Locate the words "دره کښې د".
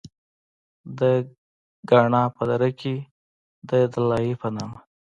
2.49-3.71